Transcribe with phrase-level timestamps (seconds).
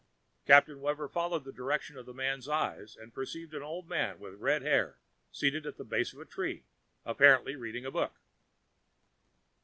[0.47, 4.33] Captain Webber followed the direction of the man's eyes and perceived an old man with
[4.33, 4.97] red hair
[5.31, 6.63] seated at the base of a tree,
[7.05, 8.13] apparently reading a book.